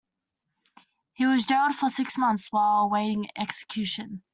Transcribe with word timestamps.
He 1.13 1.27
was 1.27 1.45
jailed 1.45 1.75
for 1.75 1.87
six 1.87 2.17
months 2.17 2.51
while 2.51 2.85
awaiting 2.85 3.29
execution. 3.35 4.23